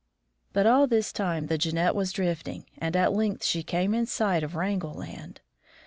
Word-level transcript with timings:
But 0.51 0.65
all 0.65 0.87
this 0.87 1.13
time 1.13 1.45
the 1.45 1.59
Jeannette 1.59 1.93
was, 1.93 2.11
drifting, 2.11 2.65
and 2.79 2.95
at 2.95 3.13
length 3.13 3.43
she 3.43 3.61
came 3.61 3.93
in 3.93 4.07
sight 4.07 4.41
of 4.41 4.55
Wrangel 4.55 4.93
Land. 4.95 5.41